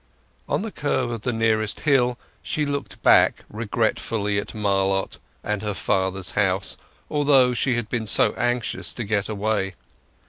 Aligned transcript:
On 0.49 0.63
the 0.63 0.71
curve 0.71 1.11
of 1.11 1.21
the 1.21 1.31
nearest 1.31 1.81
hill 1.81 2.17
she 2.41 2.65
looked 2.65 3.03
back 3.03 3.45
regretfully 3.51 4.39
at 4.39 4.55
Marlott 4.55 5.19
and 5.43 5.61
her 5.61 5.75
father's 5.75 6.31
house, 6.31 6.75
although 7.07 7.53
she 7.53 7.75
had 7.75 7.87
been 7.87 8.07
so 8.07 8.33
anxious 8.33 8.93
to 8.95 9.03
get 9.03 9.29
away. 9.29 9.75